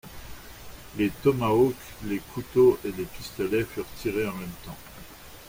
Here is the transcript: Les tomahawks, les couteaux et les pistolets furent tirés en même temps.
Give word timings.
Les 0.97 1.11
tomahawks, 1.21 1.75
les 2.05 2.17
couteaux 2.33 2.79
et 2.83 2.91
les 2.91 3.05
pistolets 3.05 3.63
furent 3.65 3.85
tirés 4.01 4.27
en 4.27 4.33
même 4.33 4.49
temps. 4.65 4.77